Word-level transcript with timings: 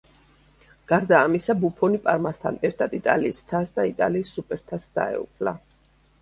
გარდა 0.91 1.19
ამისა, 1.25 1.55
ბუფონი 1.63 1.99
პარმასთან 2.07 2.57
ერთად 2.69 2.97
იტალიის 3.01 3.43
თასს 3.53 3.77
და 3.77 3.87
იტალიის 3.91 4.33
სუპერთასს 4.39 4.93
დაეუფლა. 4.99 5.55